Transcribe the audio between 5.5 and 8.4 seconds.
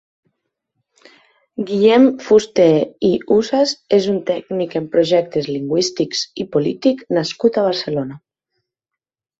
lingüístics i polític nascut a Barcelona.